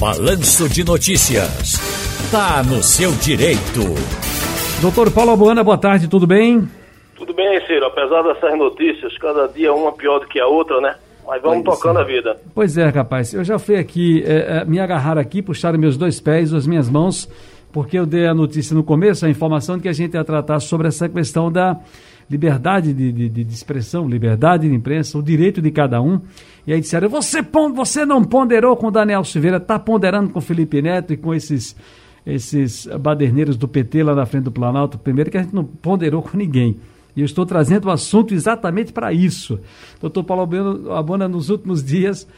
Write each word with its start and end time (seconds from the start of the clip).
Balanço 0.00 0.66
de 0.66 0.82
Notícias. 0.82 1.74
Tá 2.32 2.62
no 2.62 2.82
seu 2.82 3.12
direito. 3.12 3.84
Doutor 4.80 5.12
Paulo 5.12 5.32
Abuana, 5.32 5.62
boa 5.62 5.76
tarde, 5.76 6.08
tudo 6.08 6.26
bem? 6.26 6.66
Tudo 7.14 7.34
bem, 7.34 7.60
Ciro. 7.66 7.84
Apesar 7.84 8.22
dessas 8.22 8.56
notícias, 8.56 9.18
cada 9.18 9.46
dia 9.48 9.74
uma 9.74 9.92
pior 9.92 10.20
do 10.20 10.26
que 10.26 10.40
a 10.40 10.46
outra, 10.46 10.80
né? 10.80 10.94
Mas 11.26 11.42
vamos 11.42 11.62
pois 11.62 11.78
tocando 11.78 11.98
é. 11.98 12.02
a 12.02 12.04
vida. 12.06 12.40
Pois 12.54 12.78
é, 12.78 12.88
rapaz. 12.88 13.34
Eu 13.34 13.44
já 13.44 13.58
fui 13.58 13.76
aqui, 13.76 14.24
é, 14.26 14.62
é, 14.62 14.64
me 14.64 14.80
agarrar 14.80 15.18
aqui, 15.18 15.42
puxar 15.42 15.76
meus 15.76 15.98
dois 15.98 16.18
pés, 16.18 16.54
as 16.54 16.66
minhas 16.66 16.88
mãos, 16.88 17.28
porque 17.72 17.98
eu 17.98 18.06
dei 18.06 18.26
a 18.26 18.34
notícia 18.34 18.74
no 18.74 18.82
começo, 18.82 19.24
a 19.24 19.30
informação 19.30 19.76
de 19.76 19.82
que 19.82 19.88
a 19.88 19.92
gente 19.92 20.14
ia 20.14 20.24
tratar 20.24 20.60
sobre 20.60 20.88
essa 20.88 21.08
questão 21.08 21.50
da 21.50 21.78
liberdade 22.30 22.94
de, 22.94 23.10
de, 23.12 23.28
de 23.28 23.54
expressão, 23.54 24.08
liberdade 24.08 24.68
de 24.68 24.74
imprensa, 24.74 25.18
o 25.18 25.22
direito 25.22 25.60
de 25.60 25.70
cada 25.70 26.00
um. 26.00 26.20
E 26.66 26.72
aí 26.72 26.80
disseram, 26.80 27.08
você, 27.08 27.42
você 27.74 28.06
não 28.06 28.22
ponderou 28.22 28.76
com 28.76 28.86
o 28.86 28.90
Daniel 28.90 29.24
Silveira, 29.24 29.56
está 29.56 29.78
ponderando 29.78 30.30
com 30.30 30.38
o 30.38 30.42
Felipe 30.42 30.80
Neto 30.80 31.12
e 31.12 31.16
com 31.16 31.34
esses, 31.34 31.74
esses 32.24 32.86
baderneiros 33.00 33.56
do 33.56 33.66
PT 33.66 34.04
lá 34.04 34.14
na 34.14 34.26
frente 34.26 34.44
do 34.44 34.52
Planalto. 34.52 34.96
Primeiro 34.96 35.30
que 35.30 35.38
a 35.38 35.42
gente 35.42 35.54
não 35.54 35.64
ponderou 35.64 36.22
com 36.22 36.36
ninguém. 36.36 36.76
E 37.16 37.20
eu 37.20 37.24
estou 37.24 37.44
trazendo 37.44 37.86
o 37.86 37.90
assunto 37.90 38.32
exatamente 38.32 38.92
para 38.92 39.12
isso. 39.12 39.58
Doutor 40.00 40.22
Paulo 40.22 40.48
Abona, 40.92 41.26
nos 41.26 41.50
últimos 41.50 41.82
dias, 41.82 42.28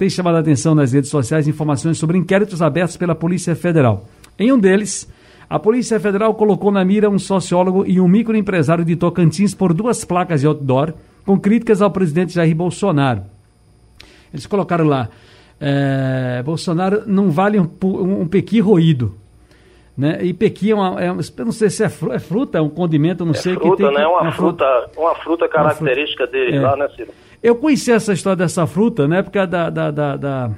tem 0.00 0.08
chamado 0.08 0.36
a 0.36 0.38
atenção 0.38 0.74
nas 0.74 0.94
redes 0.94 1.10
sociais 1.10 1.46
informações 1.46 1.98
sobre 1.98 2.16
inquéritos 2.16 2.62
abertos 2.62 2.96
pela 2.96 3.14
Polícia 3.14 3.54
Federal. 3.54 4.06
Em 4.38 4.50
um 4.50 4.58
deles, 4.58 5.06
a 5.46 5.58
Polícia 5.58 6.00
Federal 6.00 6.32
colocou 6.32 6.72
na 6.72 6.82
mira 6.82 7.10
um 7.10 7.18
sociólogo 7.18 7.84
e 7.86 8.00
um 8.00 8.08
microempresário 8.08 8.82
de 8.82 8.96
Tocantins 8.96 9.54
por 9.54 9.74
duas 9.74 10.02
placas 10.02 10.40
de 10.40 10.46
outdoor 10.46 10.94
com 11.26 11.38
críticas 11.38 11.82
ao 11.82 11.90
presidente 11.90 12.32
Jair 12.32 12.56
Bolsonaro. 12.56 13.24
Eles 14.32 14.46
colocaram 14.46 14.86
lá: 14.86 15.10
é, 15.60 16.42
Bolsonaro 16.46 17.02
não 17.06 17.30
vale 17.30 17.60
um, 17.60 17.68
um, 17.84 18.22
um 18.22 18.26
pequi 18.26 18.58
roído. 18.58 19.14
Né? 19.98 20.20
E 20.22 20.32
pequi 20.32 20.70
é 20.70 20.74
uma, 20.74 20.98
é, 20.98 21.12
não 21.12 21.52
sei 21.52 21.68
se 21.68 21.84
é, 21.84 21.90
fruta, 21.90 22.14
é 22.14 22.18
fruta, 22.18 22.56
é 22.56 22.60
um 22.62 22.70
condimento, 22.70 23.22
não 23.22 23.32
é 23.32 23.36
sei 23.36 23.52
fruta, 23.52 23.76
que 23.76 23.82
tem. 23.82 23.94
Né? 23.94 24.06
Uma, 24.06 24.22
uma 24.22 24.32
fruta, 24.32 24.64
fruta, 24.64 24.98
uma 24.98 25.14
fruta 25.16 25.46
característica 25.46 26.22
uma 26.22 26.30
fruta. 26.30 26.46
dele 26.46 26.56
é. 26.56 26.60
lá, 26.62 26.74
né, 26.74 26.88
Ciro? 26.96 27.12
Eu 27.42 27.54
conheci 27.54 27.90
essa 27.90 28.12
história 28.12 28.36
dessa 28.36 28.66
fruta 28.66 29.08
na 29.08 29.18
época 29.18 29.46
da, 29.46 29.70
da, 29.70 29.90
da, 29.90 30.16
da 30.16 30.50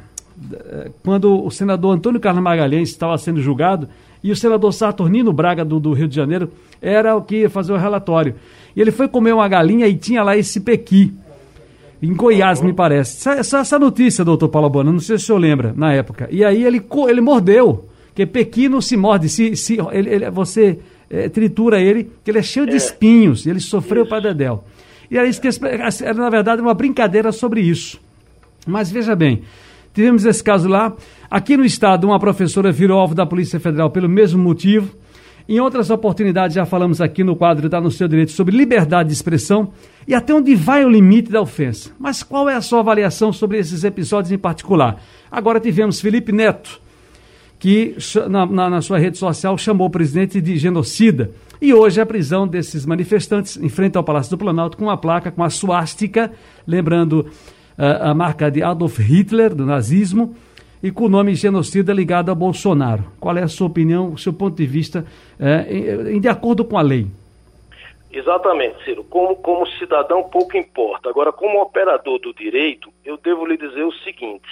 quando 1.02 1.44
o 1.44 1.50
senador 1.50 1.94
Antônio 1.94 2.20
Carlos 2.20 2.42
Magalhães 2.42 2.89
estava 2.89 3.16
sendo 3.19 3.41
julgado 3.41 3.89
e 4.22 4.33
o 4.33 4.36
senador 4.36 4.72
Saturnino 4.72 5.33
Braga 5.33 5.64
do, 5.64 5.78
do, 5.78 5.92
Rio 5.92 6.08
de 6.08 6.16
Janeiro 6.16 6.50
era 6.80 7.14
o 7.16 7.22
que 7.22 7.36
ia 7.36 7.50
fazer 7.50 7.72
o 7.72 7.77
relatório. 7.77 8.34
E 8.74 8.80
ele 8.80 8.91
foi 8.91 9.08
comer 9.08 9.33
uma 9.33 9.47
galinha 9.47 9.86
e 9.86 9.94
tinha 9.94 10.22
lá 10.22 10.36
esse 10.36 10.61
pequi. 10.61 11.12
Em 12.00 12.14
Goiás, 12.14 12.61
me 12.61 12.72
parece. 12.72 13.28
Essa, 13.28 13.58
essa 13.58 13.78
notícia, 13.78 14.24
doutor 14.24 14.48
Paulo 14.48 14.69
Bona, 14.69 14.91
não 14.91 14.98
sei 14.98 15.19
se 15.19 15.24
o 15.24 15.27
senhor 15.27 15.39
lembra, 15.39 15.72
na 15.77 15.92
época. 15.92 16.28
E 16.33 16.44
aí 16.44 16.64
ele, 16.64 16.83
ele 17.08 17.20
mordeu, 17.20 17.89
porque 18.08 18.27
pequi 18.27 18.69
não 18.69 18.80
se 18.80 18.96
morde, 18.96 19.28
se, 19.28 19.55
se, 19.55 19.78
ele, 19.92 20.11
ele 20.11 20.30
você 20.30 20.80
é, 21.08 21.28
tritura 21.28 21.80
ele, 21.80 22.11
que 22.24 22.30
ele 22.30 22.39
é 22.39 22.42
cheio 22.42 22.67
é. 22.67 22.70
de 22.70 22.77
espinhos, 22.77 23.46
e 23.46 23.50
ele 23.50 23.61
sofreu 23.61 24.05
para 24.05 24.20
dedéu. 24.20 24.64
E 25.12 25.18
aí, 25.18 25.30
era, 26.00 26.14
na 26.14 26.30
verdade, 26.30 26.62
uma 26.62 26.72
brincadeira 26.72 27.30
sobre 27.32 27.60
isso. 27.60 28.00
Mas 28.66 28.91
veja 28.91 29.14
bem, 29.14 29.42
tivemos 29.92 30.24
esse 30.24 30.42
caso 30.42 30.66
lá. 30.66 30.96
Aqui 31.30 31.55
no 31.55 31.66
estado, 31.66 32.06
uma 32.06 32.18
professora 32.18 32.72
virou 32.72 32.98
alvo 32.98 33.14
da 33.14 33.27
Polícia 33.27 33.60
Federal 33.60 33.90
pelo 33.90 34.08
mesmo 34.08 34.42
motivo. 34.42 34.96
Em 35.46 35.60
outras 35.60 35.90
oportunidades, 35.90 36.55
já 36.55 36.64
falamos 36.64 36.98
aqui 36.98 37.22
no 37.22 37.36
quadro 37.36 37.66
Está 37.66 37.78
no 37.78 37.90
Seu 37.90 38.08
Direito 38.08 38.33
sobre 38.33 38.56
liberdade 38.56 39.10
de 39.10 39.14
expressão 39.14 39.74
e 40.08 40.14
até 40.14 40.33
onde 40.33 40.55
vai 40.55 40.83
o 40.83 40.88
limite 40.88 41.30
da 41.30 41.42
ofensa. 41.42 41.90
Mas 41.98 42.22
qual 42.22 42.48
é 42.48 42.55
a 42.55 42.62
sua 42.62 42.80
avaliação 42.80 43.34
sobre 43.34 43.58
esses 43.58 43.84
episódios 43.84 44.33
em 44.33 44.38
particular? 44.38 44.98
Agora 45.30 45.60
tivemos 45.60 46.00
Felipe 46.00 46.33
Neto, 46.33 46.80
que 47.58 47.94
na, 48.30 48.46
na, 48.46 48.70
na 48.70 48.80
sua 48.80 48.98
rede 48.98 49.18
social 49.18 49.58
chamou 49.58 49.88
o 49.88 49.90
presidente 49.90 50.40
de 50.40 50.56
genocida. 50.56 51.33
E 51.62 51.72
hoje 51.72 52.00
a 52.00 52.05
prisão 52.05 52.44
desses 52.44 52.84
manifestantes 52.84 53.56
em 53.56 53.68
frente 53.68 53.96
ao 53.96 54.02
Palácio 54.02 54.36
do 54.36 54.36
Planalto 54.36 54.77
com 54.77 54.86
uma 54.86 54.96
placa 54.96 55.30
com 55.30 55.45
a 55.45 55.48
suástica, 55.48 56.33
lembrando 56.67 57.20
uh, 57.78 58.11
a 58.11 58.12
marca 58.12 58.50
de 58.50 58.64
Adolf 58.64 58.98
Hitler, 58.98 59.55
do 59.55 59.64
nazismo, 59.64 60.34
e 60.83 60.90
com 60.90 61.05
o 61.05 61.08
nome 61.08 61.36
genocida 61.36 61.92
ligado 61.92 62.33
a 62.33 62.34
Bolsonaro. 62.34 63.05
Qual 63.20 63.36
é 63.36 63.45
a 63.45 63.48
sua 63.48 63.68
opinião, 63.68 64.12
o 64.12 64.18
seu 64.18 64.33
ponto 64.33 64.56
de 64.56 64.67
vista, 64.67 65.06
uh, 65.39 66.08
em, 66.11 66.20
de 66.20 66.27
acordo 66.27 66.64
com 66.64 66.77
a 66.77 66.83
lei? 66.83 67.06
Exatamente, 68.12 68.84
Ciro. 68.84 69.05
Como, 69.05 69.36
como 69.36 69.64
cidadão, 69.79 70.24
pouco 70.24 70.56
importa. 70.56 71.11
Agora, 71.11 71.30
como 71.30 71.62
operador 71.62 72.18
do 72.18 72.34
direito, 72.34 72.92
eu 73.05 73.17
devo 73.17 73.46
lhe 73.46 73.56
dizer 73.56 73.84
o 73.84 73.92
seguinte: 74.02 74.48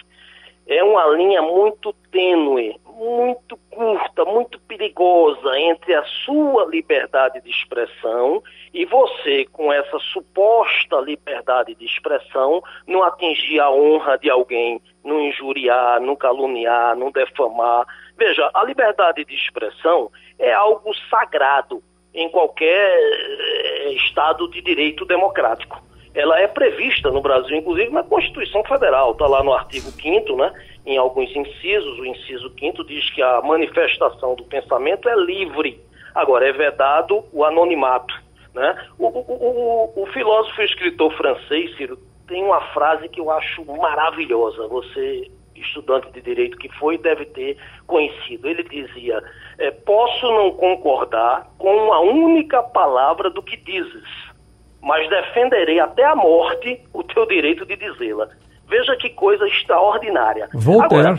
é 0.64 0.84
uma 0.84 1.08
linha 1.16 1.42
muito 1.42 1.92
tênue, 2.12 2.76
muito 3.00 3.56
curta, 3.70 4.26
muito 4.26 4.60
perigosa 4.60 5.58
entre 5.58 5.94
a 5.94 6.04
sua 6.26 6.66
liberdade 6.66 7.40
de 7.40 7.48
expressão 7.48 8.42
e 8.74 8.84
você, 8.84 9.46
com 9.46 9.72
essa 9.72 9.98
suposta 10.12 11.00
liberdade 11.00 11.74
de 11.74 11.86
expressão, 11.86 12.62
não 12.86 13.02
atingir 13.02 13.58
a 13.58 13.70
honra 13.70 14.18
de 14.18 14.28
alguém, 14.28 14.82
não 15.02 15.18
injuriar, 15.18 15.98
não 15.98 16.14
caluniar, 16.14 16.94
não 16.94 17.10
defamar. 17.10 17.86
Veja, 18.18 18.50
a 18.52 18.64
liberdade 18.64 19.24
de 19.24 19.34
expressão 19.34 20.10
é 20.38 20.52
algo 20.52 20.92
sagrado 21.08 21.82
em 22.12 22.28
qualquer 22.28 22.98
eh, 22.98 23.92
Estado 23.92 24.46
de 24.50 24.60
direito 24.60 25.06
democrático. 25.06 25.82
Ela 26.14 26.40
é 26.40 26.46
prevista 26.46 27.10
no 27.10 27.22
Brasil, 27.22 27.56
inclusive 27.56 27.90
na 27.90 28.02
Constituição 28.02 28.62
Federal, 28.64 29.12
está 29.12 29.26
lá 29.26 29.42
no 29.42 29.52
artigo 29.52 29.90
5 29.90 30.36
né? 30.36 30.52
Em 30.86 30.96
alguns 30.96 31.34
incisos, 31.34 31.98
o 31.98 32.06
inciso 32.06 32.52
5 32.58 32.84
diz 32.84 33.10
que 33.10 33.22
a 33.22 33.40
manifestação 33.42 34.34
do 34.34 34.44
pensamento 34.44 35.08
é 35.08 35.14
livre. 35.16 35.80
Agora, 36.14 36.48
é 36.48 36.52
vedado 36.52 37.24
o 37.32 37.44
anonimato. 37.44 38.14
Né? 38.54 38.76
O, 38.98 39.06
o, 39.06 39.92
o, 39.96 40.02
o 40.02 40.06
filósofo 40.06 40.60
e 40.60 40.64
escritor 40.64 41.12
francês, 41.16 41.76
Ciro, 41.76 41.98
tem 42.26 42.42
uma 42.42 42.60
frase 42.72 43.08
que 43.08 43.20
eu 43.20 43.30
acho 43.30 43.64
maravilhosa. 43.64 44.66
Você 44.68 45.30
estudante 45.60 46.10
de 46.10 46.20
direito 46.20 46.56
que 46.56 46.68
foi 46.76 46.98
deve 46.98 47.26
ter 47.26 47.56
conhecido. 47.86 48.48
Ele 48.48 48.62
dizia: 48.62 49.22
é, 49.58 49.70
Posso 49.70 50.26
não 50.26 50.52
concordar 50.52 51.48
com 51.58 51.74
uma 51.74 52.00
única 52.00 52.62
palavra 52.62 53.30
do 53.30 53.42
que 53.42 53.56
dizes, 53.56 54.04
mas 54.80 55.08
defenderei 55.08 55.80
até 55.80 56.04
a 56.04 56.16
morte 56.16 56.80
o 56.92 57.02
teu 57.02 57.26
direito 57.26 57.64
de 57.66 57.76
dizê-la. 57.76 58.28
Veja 58.70 58.96
que 58.96 59.10
coisa 59.10 59.46
extraordinária. 59.48 60.48
Agora, 60.80 61.18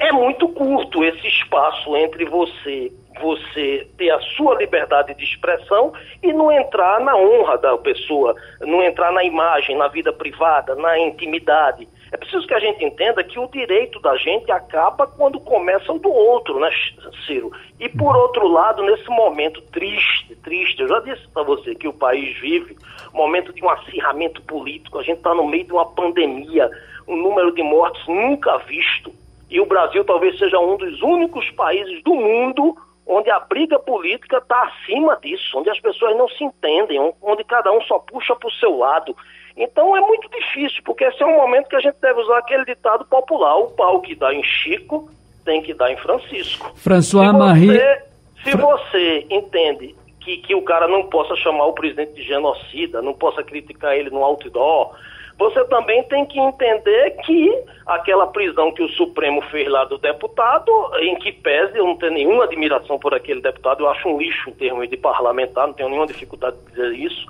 é 0.00 0.10
muito 0.10 0.48
curto 0.48 1.04
esse 1.04 1.26
espaço 1.28 1.94
entre 1.96 2.24
você 2.24 2.90
você 3.20 3.86
ter 3.96 4.10
a 4.10 4.20
sua 4.36 4.54
liberdade 4.56 5.14
de 5.14 5.24
expressão 5.24 5.92
e 6.22 6.32
não 6.32 6.52
entrar 6.52 7.00
na 7.00 7.16
honra 7.16 7.58
da 7.58 7.76
pessoa, 7.76 8.34
não 8.60 8.80
entrar 8.82 9.12
na 9.12 9.24
imagem, 9.24 9.76
na 9.76 9.88
vida 9.88 10.12
privada, 10.12 10.74
na 10.76 10.98
intimidade. 10.98 11.88
É 12.10 12.16
preciso 12.16 12.46
que 12.46 12.54
a 12.54 12.58
gente 12.58 12.84
entenda 12.84 13.22
que 13.22 13.38
o 13.38 13.48
direito 13.48 14.00
da 14.00 14.16
gente 14.16 14.50
acaba 14.50 15.06
quando 15.06 15.38
começa 15.40 15.92
o 15.92 15.98
do 15.98 16.10
outro, 16.10 16.58
né, 16.58 16.70
Ciro? 17.26 17.52
E 17.78 17.88
por 17.88 18.16
outro 18.16 18.48
lado, 18.48 18.82
nesse 18.82 19.08
momento 19.08 19.60
triste, 19.72 20.34
triste, 20.36 20.80
eu 20.80 20.88
já 20.88 21.00
disse 21.00 21.28
para 21.28 21.42
você 21.42 21.74
que 21.74 21.86
o 21.86 21.92
país 21.92 22.38
vive 22.38 22.76
momento 23.18 23.52
de 23.52 23.64
um 23.64 23.68
acirramento 23.68 24.40
político, 24.42 24.98
a 24.98 25.02
gente 25.02 25.18
está 25.18 25.34
no 25.34 25.46
meio 25.46 25.64
de 25.64 25.72
uma 25.72 25.86
pandemia, 25.86 26.70
um 27.06 27.16
número 27.16 27.52
de 27.52 27.62
mortes 27.62 28.06
nunca 28.06 28.58
visto. 28.58 29.12
E 29.50 29.60
o 29.60 29.66
Brasil 29.66 30.04
talvez 30.04 30.38
seja 30.38 30.58
um 30.58 30.76
dos 30.76 31.02
únicos 31.02 31.50
países 31.50 32.02
do 32.04 32.14
mundo 32.14 32.76
onde 33.06 33.30
a 33.30 33.40
briga 33.40 33.78
política 33.78 34.36
está 34.36 34.62
acima 34.64 35.18
disso, 35.22 35.58
onde 35.58 35.70
as 35.70 35.80
pessoas 35.80 36.14
não 36.16 36.28
se 36.28 36.44
entendem, 36.44 37.00
onde 37.22 37.42
cada 37.42 37.72
um 37.72 37.80
só 37.82 37.98
puxa 37.98 38.36
para 38.36 38.48
o 38.48 38.52
seu 38.52 38.76
lado. 38.76 39.16
Então 39.58 39.96
é 39.96 40.00
muito 40.00 40.30
difícil, 40.30 40.80
porque 40.84 41.04
esse 41.04 41.20
é 41.20 41.26
um 41.26 41.36
momento 41.36 41.68
que 41.68 41.76
a 41.76 41.80
gente 41.80 41.96
deve 42.00 42.20
usar 42.20 42.38
aquele 42.38 42.64
ditado 42.64 43.04
popular: 43.06 43.56
o 43.58 43.66
pau 43.72 44.00
que 44.00 44.14
dá 44.14 44.32
em 44.32 44.42
Chico 44.42 45.10
tem 45.44 45.60
que 45.60 45.74
dar 45.74 45.90
em 45.90 45.96
Francisco. 45.96 46.72
François 46.76 47.30
se 47.30 47.36
Marie. 47.36 47.66
Você, 47.66 48.02
se 48.44 48.56
você 48.56 49.26
entende 49.28 49.96
que, 50.20 50.36
que 50.38 50.54
o 50.54 50.62
cara 50.62 50.86
não 50.86 51.06
possa 51.06 51.34
chamar 51.36 51.66
o 51.66 51.72
presidente 51.72 52.14
de 52.14 52.22
genocida, 52.22 53.02
não 53.02 53.14
possa 53.14 53.42
criticar 53.42 53.96
ele 53.96 54.10
no 54.10 54.22
outdoor, 54.22 54.94
você 55.38 55.64
também 55.64 56.02
tem 56.04 56.24
que 56.26 56.38
entender 56.38 57.16
que 57.24 57.64
aquela 57.86 58.26
prisão 58.26 58.72
que 58.72 58.82
o 58.82 58.88
Supremo 58.90 59.40
fez 59.42 59.68
lá 59.68 59.84
do 59.84 59.96
deputado, 59.96 60.70
em 61.00 61.16
que 61.16 61.32
pese, 61.32 61.78
eu 61.78 61.86
não 61.86 61.96
tenho 61.96 62.12
nenhuma 62.12 62.44
admiração 62.44 62.98
por 62.98 63.14
aquele 63.14 63.40
deputado, 63.40 63.84
eu 63.84 63.88
acho 63.88 64.08
um 64.08 64.18
lixo 64.18 64.50
em 64.50 64.52
termos 64.52 64.88
de 64.88 64.96
parlamentar, 64.96 65.66
não 65.66 65.74
tenho 65.74 65.88
nenhuma 65.88 66.06
dificuldade 66.06 66.56
de 66.58 66.70
dizer 66.72 66.92
isso, 66.92 67.26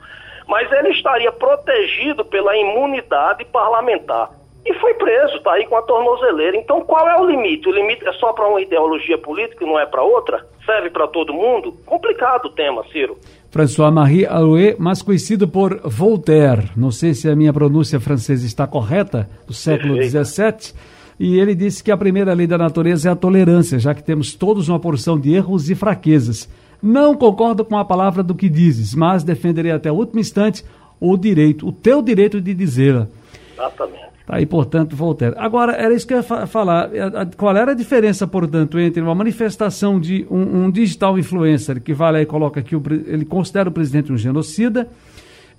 mas 0.48 0.72
ele 0.72 0.88
estaria 0.88 1.30
protegido 1.30 2.24
pela 2.24 2.56
imunidade 2.56 3.44
parlamentar. 3.44 4.30
E 4.64 4.74
foi 4.74 4.94
preso, 4.94 5.36
está 5.36 5.52
aí 5.52 5.66
com 5.66 5.76
a 5.76 5.82
tornozeleira. 5.82 6.56
Então 6.56 6.80
qual 6.80 7.06
é 7.08 7.20
o 7.20 7.26
limite? 7.26 7.68
O 7.68 7.72
limite 7.72 8.06
é 8.06 8.12
só 8.14 8.32
para 8.32 8.48
uma 8.48 8.60
ideologia 8.60 9.16
política 9.16 9.64
e 9.64 9.66
não 9.66 9.78
é 9.78 9.86
para 9.86 10.02
outra? 10.02 10.44
Serve 10.66 10.90
para 10.90 11.06
todo 11.06 11.32
mundo? 11.32 11.72
Complicado 11.86 12.46
o 12.46 12.50
tema, 12.50 12.84
Ciro. 12.90 13.16
François-Marie 13.50 14.26
Arouet, 14.26 14.76
mais 14.78 15.00
conhecido 15.00 15.48
por 15.48 15.80
Voltaire. 15.84 16.70
Não 16.76 16.90
sei 16.90 17.14
se 17.14 17.30
a 17.30 17.36
minha 17.36 17.52
pronúncia 17.52 17.98
francesa 17.98 18.46
está 18.46 18.66
correta, 18.66 19.28
do 19.46 19.54
século 19.54 20.02
XVII. 20.02 20.74
E 21.18 21.38
ele 21.40 21.54
disse 21.54 21.82
que 21.82 21.90
a 21.90 21.96
primeira 21.96 22.34
lei 22.34 22.46
da 22.46 22.58
natureza 22.58 23.08
é 23.08 23.12
a 23.12 23.16
tolerância, 23.16 23.78
já 23.78 23.94
que 23.94 24.04
temos 24.04 24.34
todos 24.34 24.68
uma 24.68 24.78
porção 24.78 25.18
de 25.18 25.34
erros 25.34 25.70
e 25.70 25.74
fraquezas. 25.74 26.48
Não 26.82 27.14
concordo 27.14 27.64
com 27.64 27.76
a 27.76 27.84
palavra 27.84 28.22
do 28.22 28.34
que 28.34 28.48
dizes, 28.48 28.94
mas 28.94 29.24
defenderei 29.24 29.72
até 29.72 29.90
o 29.90 29.94
último 29.94 30.20
instante 30.20 30.64
o 31.00 31.16
direito, 31.16 31.66
o 31.66 31.72
teu 31.72 32.02
direito 32.02 32.40
de 32.40 32.54
dizê-la. 32.54 33.08
Exatamente. 33.54 34.08
Tá 34.28 34.36
aí, 34.36 34.44
portanto, 34.44 34.94
Voltaire. 34.94 35.34
Agora, 35.38 35.72
era 35.72 35.94
isso 35.94 36.06
que 36.06 36.12
eu 36.12 36.18
ia 36.18 36.22
fa 36.22 36.46
falar. 36.46 36.94
É, 36.94 37.08
qual 37.34 37.56
era 37.56 37.72
a 37.72 37.74
diferença, 37.74 38.26
portanto, 38.26 38.78
entre 38.78 39.00
uma 39.00 39.14
manifestação 39.14 39.98
de 39.98 40.26
um, 40.30 40.64
um 40.64 40.70
digital 40.70 41.18
influencer 41.18 41.80
que 41.80 41.94
vai 41.94 42.12
lá 42.12 42.20
e 42.20 42.26
coloca 42.26 42.60
que 42.60 42.76
o, 42.76 42.82
ele 43.06 43.24
considera 43.24 43.70
o 43.70 43.72
presidente 43.72 44.12
um 44.12 44.18
genocida, 44.18 44.86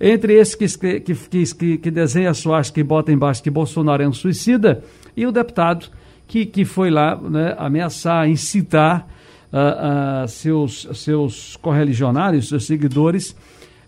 entre 0.00 0.34
esse 0.34 0.56
que, 0.56 1.00
que, 1.00 1.14
que, 1.14 1.78
que 1.78 1.90
desenha 1.90 2.30
a 2.30 2.34
suástica 2.34 2.78
e 2.78 2.84
bota 2.84 3.10
embaixo 3.10 3.42
que 3.42 3.50
Bolsonaro 3.50 4.04
é 4.04 4.08
um 4.08 4.12
suicida, 4.12 4.84
e 5.16 5.26
o 5.26 5.32
deputado 5.32 5.86
que, 6.28 6.46
que 6.46 6.64
foi 6.64 6.90
lá 6.90 7.16
né, 7.16 7.56
ameaçar, 7.58 8.28
incitar 8.28 9.04
uh, 9.52 10.28
seus, 10.28 10.88
seus 10.94 11.56
correligionários, 11.56 12.48
seus 12.48 12.66
seguidores, 12.66 13.36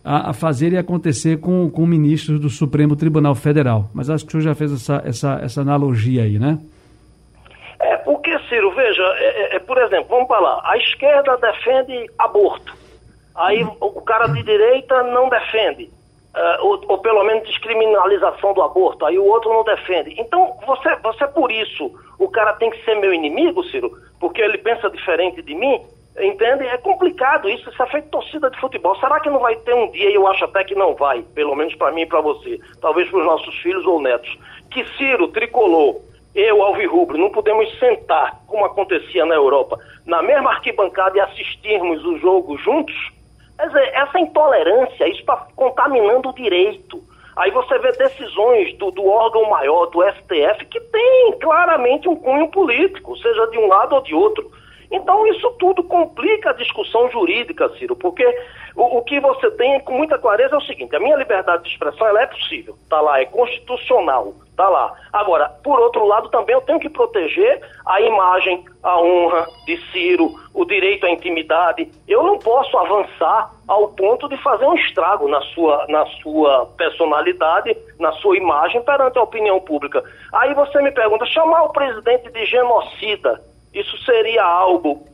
a, 0.05 0.31
a 0.31 0.33
fazer 0.33 0.73
e 0.73 0.79
acontecer 0.79 1.39
com, 1.41 1.71
com 1.71 1.87
ministros 1.87 2.41
do 2.41 2.51
Supremo 2.51 2.97
Tribunal 2.97 3.35
Federal. 3.35 3.89
Mas 3.95 4.11
acho 4.11 4.25
que 4.25 4.31
o 4.31 4.33
senhor 4.33 4.43
já 4.43 4.55
fez 4.55 4.73
essa, 4.73 5.03
essa, 5.05 5.41
essa 5.43 5.61
analogia 5.61 6.25
aí, 6.25 6.39
né? 6.39 6.59
É, 7.81 7.97
porque, 7.99 8.37
Ciro, 8.49 8.75
veja, 8.75 9.03
é, 9.03 9.55
é, 9.55 9.57
é 9.57 9.59
por 9.59 9.79
exemplo, 9.79 10.07
vamos 10.09 10.29
falar, 10.29 10.61
a 10.65 10.77
esquerda 10.77 11.37
defende 11.37 12.07
aborto, 12.19 12.75
aí 13.35 13.65
o 13.81 14.01
cara 14.03 14.27
de 14.29 14.43
direita 14.43 15.03
não 15.05 15.29
defende, 15.29 15.91
uh, 16.35 16.67
ou, 16.67 16.81
ou, 16.89 16.99
pelo 16.99 17.23
menos 17.25 17.47
descriminalização 17.47 18.53
do 18.55 18.63
aborto, 18.63 19.05
aí 19.05 19.19
o 19.19 19.25
outro 19.25 19.53
não 19.53 19.65
defende. 19.65 20.15
Então, 20.19 20.57
você, 20.67 20.97
você 20.97 21.27
por 21.29 21.51
isso, 21.51 21.93
o 22.19 22.29
cara 22.29 22.55
tem 22.55 22.71
que 22.71 22.85
ser 22.85 22.95
meu 22.97 23.13
inimigo, 23.13 23.65
Ciro, 23.65 23.91
porque 24.19 24.41
ele 24.41 24.59
pensa 24.59 24.91
diferente 24.91 25.43
de 25.43 25.55
mim? 25.55 25.81
Entende? 26.19 26.67
É 26.67 26.77
complicado 26.77 27.49
isso, 27.49 27.71
isso 27.71 27.83
é 27.83 27.87
feito 27.87 28.11
torcida 28.11 28.51
de 28.51 28.61
futebol. 28.61 28.95
Será 28.97 29.19
que 29.19 29.31
não 29.31 29.39
vai 29.39 29.57
ter 29.57 29.75
um 29.75 29.91
dia, 29.91 30.11
e 30.11 30.15
eu 30.15 30.27
acho 30.27 30.45
até 30.45 30.63
que 30.63 30.75
não 30.75 30.95
vai, 30.95 31.23
pelo 31.35 31.55
menos 31.55 31.75
para 31.75 31.91
mim 31.91 32.03
e 32.03 32.07
para 32.07 32.21
você, 32.21 32.61
talvez 32.81 33.09
para 33.09 33.21
os 33.21 33.25
nossos 33.25 33.55
filhos 33.61 33.85
ou 33.87 34.01
netos, 34.01 34.39
que 34.71 34.85
Ciro, 34.97 35.29
tricolor, 35.29 36.01
eu, 36.35 36.63
Alvirrubro, 36.63 37.19
não 37.19 37.31
podemos 37.31 37.79
sentar, 37.79 38.41
como 38.47 38.65
acontecia 38.65 39.25
na 39.25 39.35
Europa, 39.35 39.79
na 40.07 40.23
mesma 40.23 40.51
arquibancada 40.51 41.17
e 41.17 41.21
assistirmos 41.21 42.05
o 42.05 42.19
jogo 42.19 42.59
juntos? 42.59 42.95
Quer 43.57 43.67
dizer, 43.69 43.91
essa 43.95 44.19
intolerância, 44.19 45.09
está 45.09 45.47
contaminando 45.55 46.31
o 46.31 46.35
direito. 46.35 47.03
Aí 47.37 47.51
você 47.51 47.79
vê 47.79 47.93
decisões 47.93 48.77
do, 48.77 48.91
do, 48.91 49.07
órgão 49.07 49.49
maior, 49.49 49.87
do 49.87 50.03
STF, 50.03 50.67
que 50.67 50.81
tem 50.81 51.39
claramente 51.41 52.09
um 52.09 52.17
cunho 52.17 52.49
político, 52.49 53.17
seja 53.17 53.47
de 53.47 53.59
um 53.59 53.69
lado 53.69 53.95
ou 53.95 54.03
de 54.03 54.15
outro. 54.15 54.51
Então, 54.93 55.27
isso 55.27 55.51
tudo 55.59 55.83
complica 55.83 56.51
a 56.51 56.53
discussão 56.53 57.11
jurídica, 57.11 57.67
Ciro, 57.79 57.97
porque 57.97 58.25
o, 58.77 58.99
o, 58.99 59.03
que 59.03 59.19
você 59.21 59.51
tem 59.53 59.81
com 59.81 59.95
muita 59.95 60.19
clareza 60.19 60.55
é 60.55 60.59
o 60.59 60.63
seguinte: 60.63 60.95
a 60.95 61.01
minha 61.01 61.17
liberdade 61.17 61.63
de 61.63 61.71
expressão 61.71 62.07
ela 62.07 62.21
é 62.21 62.27
possível, 62.27 62.77
está 62.83 63.01
lá, 63.01 63.19
é 63.19 63.25
constitucional, 63.25 64.35
está 64.51 64.69
lá. 64.69 64.95
Agora, 65.11 65.49
por 65.65 65.81
outro 65.81 66.07
lado, 66.07 66.29
também 66.29 66.55
eu 66.55 66.61
tenho 66.61 66.79
que 66.79 66.91
proteger 66.91 67.63
a 67.87 68.03
imagem, 68.03 68.67
a 68.83 69.01
honra 69.01 69.47
de 69.65 69.79
Ciro, 69.91 70.35
o 70.53 70.67
direito 70.67 71.07
à 71.07 71.11
intimidade. 71.11 71.91
Eu 72.07 72.23
não 72.23 72.39
posso 72.39 72.77
avançar 72.77 73.51
ao 73.67 73.89
ponto 73.89 74.29
de 74.29 74.37
fazer 74.43 74.67
um 74.67 74.75
estrago 74.75 75.27
na 75.27 75.41
sua, 75.41 75.87
na 75.89 76.05
sua 76.23 76.67
personalidade, 76.77 77.75
na 77.99 78.13
sua 78.13 78.37
imagem 78.37 78.83
perante 78.83 79.19
a 79.19 79.23
opinião 79.23 79.59
pública. 79.59 80.05
Aí 80.35 80.53
você 80.53 80.83
me 80.83 80.91
pergunta: 80.91 81.25
chamar 81.25 81.63
o 81.63 81.73
presidente 81.73 82.31
de 82.31 82.45
genocida 82.45 83.52
isso 83.73 83.97
seria 84.05 84.45
algo. 84.45 85.07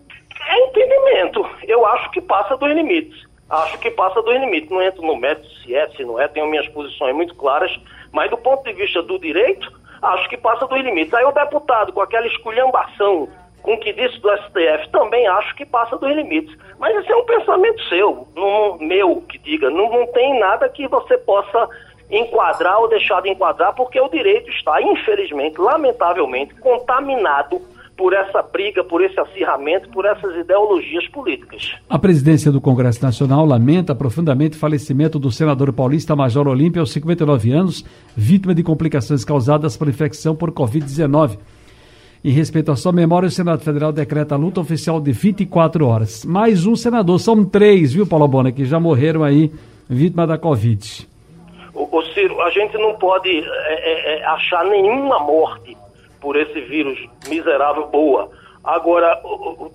É 0.46 0.58
entendimento. 0.66 1.48
Eu 1.66 1.84
acho 1.86 2.10
que 2.10 2.20
passa 2.20 2.56
dos 2.56 2.70
limites. 2.70 3.26
Acho 3.48 3.78
que 3.78 3.90
passa 3.90 4.22
dos 4.22 4.34
limites. 4.34 4.70
Não 4.70 4.82
entro 4.82 5.02
no 5.02 5.16
mérito 5.16 5.48
se 5.62 5.74
é, 5.74 5.88
se 5.90 6.04
não 6.04 6.20
é, 6.20 6.28
tenho 6.28 6.46
minhas 6.46 6.68
posições 6.68 7.14
muito 7.14 7.34
claras, 7.34 7.70
mas 8.12 8.30
do 8.30 8.36
ponto 8.36 8.64
de 8.64 8.72
vista 8.72 9.02
do 9.02 9.18
direito, 9.18 9.72
acho 10.02 10.28
que 10.28 10.36
passa 10.36 10.66
dos 10.66 10.80
limites. 10.80 11.14
Aí 11.14 11.24
o 11.24 11.32
deputado, 11.32 11.92
com 11.92 12.00
aquela 12.00 12.26
esculhambação 12.26 13.28
com 13.62 13.74
o 13.74 13.78
que 13.78 13.92
disse 13.92 14.18
do 14.20 14.30
STF, 14.30 14.88
também 14.90 15.26
acho 15.26 15.54
que 15.56 15.66
passa 15.66 15.96
dos 15.96 16.14
limites. 16.14 16.56
Mas 16.78 16.96
esse 16.96 17.10
é 17.10 17.16
um 17.16 17.24
pensamento 17.24 17.82
seu, 17.84 18.28
não, 18.34 18.78
meu, 18.78 19.22
que 19.28 19.38
diga. 19.38 19.68
Não, 19.68 19.90
não 19.90 20.06
tem 20.08 20.38
nada 20.38 20.68
que 20.68 20.86
você 20.86 21.18
possa 21.18 21.68
enquadrar 22.10 22.80
ou 22.80 22.88
deixar 22.88 23.20
de 23.20 23.28
enquadrar, 23.28 23.74
porque 23.74 24.00
o 24.00 24.08
direito 24.08 24.48
está, 24.50 24.80
infelizmente, 24.80 25.60
lamentavelmente, 25.60 26.54
contaminado 26.54 27.60
por 27.98 28.14
essa 28.14 28.40
briga, 28.40 28.84
por 28.84 29.02
esse 29.02 29.18
acirramento, 29.18 29.88
por 29.88 30.04
essas 30.06 30.36
ideologias 30.36 31.08
políticas. 31.08 31.74
A 31.90 31.98
presidência 31.98 32.52
do 32.52 32.60
Congresso 32.60 33.02
Nacional 33.02 33.44
lamenta 33.44 33.92
profundamente 33.92 34.56
o 34.56 34.60
falecimento 34.60 35.18
do 35.18 35.32
senador 35.32 35.72
paulista 35.72 36.14
Major 36.14 36.46
Olímpio 36.46 36.80
aos 36.80 36.92
59 36.92 37.50
anos, 37.50 37.84
vítima 38.16 38.54
de 38.54 38.62
complicações 38.62 39.24
causadas 39.24 39.76
por 39.76 39.88
infecção 39.88 40.36
por 40.36 40.52
Covid-19. 40.52 41.38
Em 42.24 42.30
respeito 42.30 42.70
à 42.70 42.76
sua 42.76 42.92
memória, 42.92 43.26
o 43.26 43.32
Senado 43.32 43.62
Federal 43.62 43.92
decreta 43.92 44.36
a 44.36 44.38
luta 44.38 44.60
oficial 44.60 45.00
de 45.00 45.10
24 45.10 45.84
horas. 45.84 46.24
Mais 46.24 46.66
um 46.66 46.76
senador, 46.76 47.18
são 47.18 47.44
três, 47.44 47.92
viu, 47.92 48.06
Paulo 48.06 48.28
Bona, 48.28 48.52
que 48.52 48.64
já 48.64 48.78
morreram 48.78 49.24
aí 49.24 49.50
vítima 49.90 50.24
da 50.24 50.38
Covid. 50.38 51.08
O, 51.74 52.02
Ciro, 52.14 52.40
a 52.42 52.50
gente 52.50 52.78
não 52.78 52.94
pode 52.94 53.28
é, 53.28 53.40
é, 53.40 54.18
é 54.20 54.24
achar 54.26 54.64
nenhuma 54.64 55.18
morte 55.18 55.76
por 56.20 56.36
esse 56.36 56.60
vírus 56.60 56.98
miserável 57.28 57.86
boa. 57.86 58.30
Agora, 58.62 59.20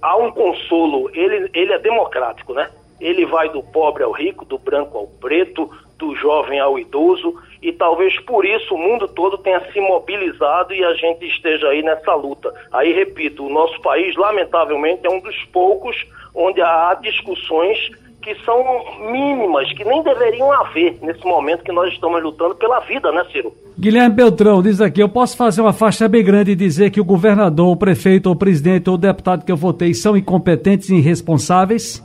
há 0.01 0.17
um 0.17 0.31
consolo, 0.31 1.09
ele, 1.13 1.49
ele 1.53 1.73
é 1.73 1.79
democrático, 1.79 2.53
né? 2.53 2.69
Ele 2.99 3.25
vai 3.25 3.49
do 3.49 3.63
pobre 3.63 4.03
ao 4.03 4.11
rico, 4.11 4.45
do 4.45 4.57
branco 4.57 4.97
ao 4.97 5.07
preto, 5.07 5.69
do 5.97 6.15
jovem 6.15 6.59
ao 6.59 6.77
idoso, 6.77 7.35
e 7.61 7.71
talvez 7.71 8.19
por 8.19 8.45
isso 8.45 8.75
o 8.75 8.77
mundo 8.77 9.07
todo 9.07 9.37
tenha 9.37 9.59
se 9.71 9.79
mobilizado 9.79 10.73
e 10.73 10.83
a 10.83 10.93
gente 10.93 11.25
esteja 11.25 11.69
aí 11.69 11.81
nessa 11.81 12.13
luta. 12.13 12.53
Aí, 12.71 12.93
repito, 12.93 13.45
o 13.45 13.49
nosso 13.49 13.81
país, 13.81 14.15
lamentavelmente, 14.15 15.05
é 15.05 15.09
um 15.09 15.19
dos 15.19 15.43
poucos 15.45 15.95
onde 16.35 16.61
há 16.61 16.93
discussões 17.01 17.89
que 18.23 18.33
são 18.45 18.63
mínimas, 19.11 19.71
que 19.73 19.83
nem 19.83 20.01
deveriam 20.01 20.51
haver 20.51 20.97
nesse 21.01 21.23
momento 21.25 21.63
que 21.63 21.71
nós 21.71 21.91
estamos 21.93 22.23
lutando 22.23 22.55
pela 22.55 22.79
vida, 22.79 23.11
né, 23.11 23.23
Ciro? 23.31 23.53
Guilherme 23.77 24.15
Beltrão 24.15 24.61
diz 24.61 24.79
aqui: 24.79 25.01
eu 25.01 25.09
posso 25.09 25.35
fazer 25.35 25.61
uma 25.61 25.73
faixa 25.73 26.07
bem 26.07 26.23
grande 26.23 26.51
e 26.51 26.55
dizer 26.55 26.89
que 26.89 27.01
o 27.01 27.05
governador, 27.05 27.67
o 27.67 27.75
prefeito, 27.75 28.31
o 28.31 28.35
presidente 28.35 28.89
ou 28.89 28.95
o 28.95 28.99
deputado 28.99 29.45
que 29.45 29.51
eu 29.51 29.57
votei 29.57 29.93
são 29.93 30.15
incompetentes 30.15 30.89
e 30.89 30.95
irresponsáveis? 30.95 32.01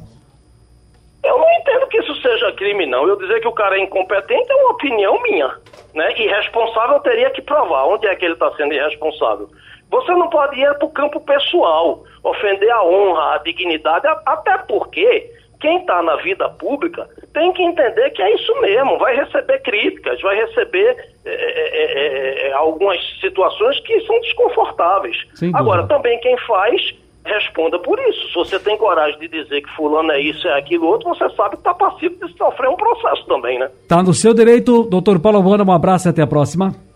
Eu 1.23 1.39
não 1.39 1.51
entendo 1.53 1.87
que 1.87 1.99
isso 1.99 2.15
seja 2.21 2.53
crime, 2.53 2.85
não. 2.87 3.07
Eu 3.07 3.17
dizer 3.17 3.41
que 3.41 3.49
o 3.49 3.53
cara 3.53 3.77
é 3.77 3.83
incompetente 3.83 4.51
é 4.51 4.55
uma 4.57 4.73
opinião 4.73 5.23
minha. 5.23 5.55
Né? 5.95 6.13
Irresponsável 6.19 6.99
teria 7.01 7.31
que 7.31 7.43
provar. 7.43 7.87
Onde 7.87 8.07
é 8.07 8.15
que 8.17 8.25
ele 8.25 8.35
está 8.35 8.51
sendo 8.57 8.75
irresponsável? 8.75 9.49
Você 9.91 10.13
não 10.13 10.29
pode 10.29 10.61
ir 10.61 10.75
para 10.75 10.87
o 10.87 10.91
campo 10.91 11.21
pessoal, 11.21 12.05
ofender 12.23 12.71
a 12.71 12.85
honra, 12.85 13.35
a 13.35 13.39
dignidade, 13.39 14.07
até 14.27 14.59
porque 14.59 15.31
quem 15.61 15.79
está 15.79 16.03
na 16.03 16.17
vida 16.17 16.49
pública 16.51 17.09
tem 17.33 17.53
que 17.53 17.63
entender 17.63 18.11
que 18.11 18.23
é 18.23 18.35
isso 18.35 18.61
mesmo, 18.61 18.99
vai 18.99 19.17
receber 19.17 19.61
críticas, 19.63 20.21
vai 20.21 20.37
receber 20.37 20.97
é, 21.25 21.31
é, 21.31 22.47
é, 22.47 22.49
é 22.49 22.53
algumas 22.53 22.99
situações 23.21 23.81
que 23.81 24.01
são 24.03 24.21
desconfortáveis. 24.21 25.17
Agora, 25.55 25.87
também 25.87 26.19
quem 26.21 26.37
faz, 26.47 26.95
responda 27.25 27.79
por 27.79 27.99
isso. 28.09 28.29
Se 28.29 28.35
você 28.35 28.59
tem 28.59 28.77
coragem 28.77 29.19
de 29.19 29.29
dizer 29.29 29.61
que 29.61 29.77
fulano 29.77 30.11
é 30.13 30.21
isso, 30.21 30.47
é 30.49 30.59
aquilo, 30.59 30.87
outro, 30.87 31.09
você 31.09 31.29
sabe 31.31 31.51
que 31.51 31.57
está 31.57 31.75
passivo 31.75 32.27
de 32.27 32.37
sofrer 32.37 32.69
um 32.69 32.77
processo 32.77 33.25
também, 33.27 33.59
né? 33.59 33.71
Tá 33.87 34.03
no 34.03 34.15
seu 34.15 34.33
direito, 34.33 34.85
doutor 34.85 35.19
Paulo 35.21 35.43
Bona, 35.43 35.65
um 35.65 35.73
abraço 35.73 36.09
e 36.09 36.11
até 36.11 36.23
a 36.23 36.27
próxima. 36.27 36.88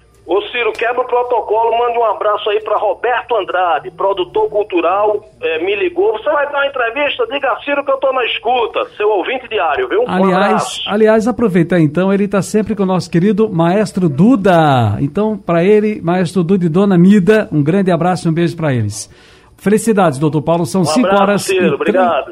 Ciro, 0.72 0.78
quebra 0.78 1.02
o 1.02 1.06
protocolo, 1.06 1.78
manda 1.78 1.98
um 1.98 2.04
abraço 2.04 2.48
aí 2.50 2.60
para 2.60 2.76
Roberto 2.78 3.36
Andrade, 3.36 3.90
produtor 3.90 4.48
cultural, 4.48 5.24
é, 5.40 5.64
me 5.64 5.76
ligou. 5.76 6.12
Você 6.12 6.30
vai 6.30 6.46
dar 6.50 6.58
uma 6.58 6.66
entrevista? 6.66 7.26
Diga 7.30 7.56
Ciro 7.64 7.84
que 7.84 7.90
eu 7.90 7.98
tô 7.98 8.12
na 8.12 8.24
escuta, 8.24 8.86
seu 8.96 9.08
ouvinte 9.08 9.48
diário, 9.48 9.88
viu? 9.88 10.04
Aliás, 10.06 10.82
um 10.86 10.92
aliás, 10.92 11.28
aproveitar 11.28 11.78
então, 11.78 12.12
ele 12.12 12.24
está 12.24 12.42
sempre 12.42 12.74
com 12.74 12.82
o 12.82 12.86
nosso 12.86 13.10
querido 13.10 13.48
Maestro 13.48 14.08
Duda. 14.08 14.96
Então, 15.00 15.36
para 15.36 15.62
ele, 15.62 16.00
Maestro 16.02 16.42
Duda 16.42 16.64
e 16.64 16.68
Dona 16.68 16.98
Mida, 16.98 17.48
um 17.52 17.62
grande 17.62 17.90
abraço 17.90 18.26
e 18.26 18.30
um 18.30 18.34
beijo 18.34 18.56
para 18.56 18.72
eles. 18.72 19.10
Felicidades, 19.56 20.18
doutor 20.18 20.42
Paulo, 20.42 20.66
são 20.66 20.84
5 20.84 21.06
um 21.06 21.14
horas. 21.14 21.42
Ciro, 21.42 21.74
obrigado. 21.74 22.30